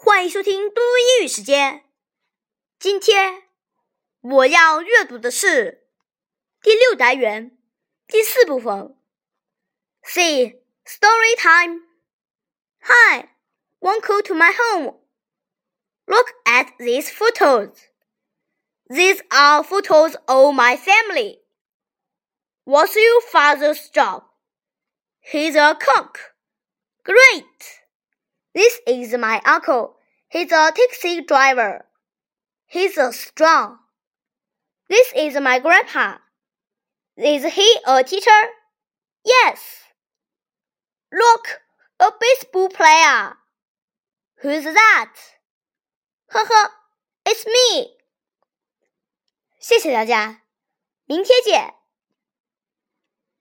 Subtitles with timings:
[0.00, 0.80] 欢迎收听嘟嘟
[1.18, 1.84] 英语时间。
[2.78, 3.42] 今天
[4.20, 5.88] 我要阅读的是
[6.62, 7.58] 第六单元
[8.06, 8.96] 第四部分。
[10.02, 11.82] See story time.
[12.82, 13.30] Hi,
[13.80, 14.94] welcome to my home.
[16.06, 17.76] Look at these photos.
[18.88, 21.40] These are photos of my family.
[22.64, 24.22] What's your father's job?
[25.20, 26.36] He's a cook.
[27.02, 27.79] Great.
[28.54, 29.96] This is my uncle.
[30.28, 31.84] He's a taxi driver.
[32.66, 33.78] He's a strong.
[34.88, 36.18] This is my grandpa.
[37.16, 38.30] Is he a teacher?
[39.24, 39.84] Yes.
[41.12, 41.60] Look,
[42.00, 43.36] a baseball player.
[44.42, 45.14] Who's that?
[46.30, 46.68] Haha,
[47.24, 47.96] it's me.
[49.58, 50.42] 谢谢大家，
[51.06, 51.74] 明天见。